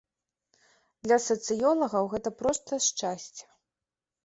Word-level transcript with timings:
Для 1.07 1.17
сацыёлагаў 1.27 2.03
гэта 2.15 2.29
проста 2.41 2.83
шчасце. 2.89 3.45